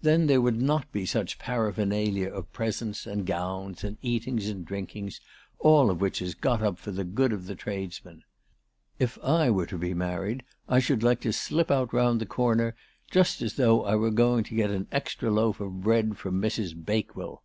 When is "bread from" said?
15.82-16.40